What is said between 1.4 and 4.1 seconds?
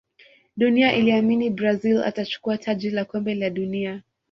brazil atachukua taji la kombe la dunia